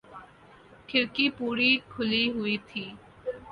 کھڑکی 0.89 1.25
پوری 1.37 1.71
کھلی 1.91 2.23
ہوئی 2.35 2.57
تھی 2.67 2.85